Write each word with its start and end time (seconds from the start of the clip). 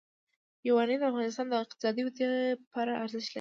یورانیم 0.67 0.99
د 1.01 1.03
افغانستان 1.11 1.45
د 1.49 1.53
اقتصادي 1.63 2.01
ودې 2.03 2.25
لپاره 2.59 2.91
ارزښت 3.03 3.25
لري. 3.27 3.29